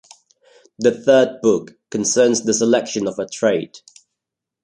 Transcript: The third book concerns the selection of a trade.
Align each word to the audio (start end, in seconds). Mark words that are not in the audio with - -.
The 0.79 0.99
third 0.99 1.41
book 1.43 1.73
concerns 1.91 2.41
the 2.41 2.55
selection 2.55 3.05
of 3.07 3.19
a 3.19 3.27
trade. 3.27 3.77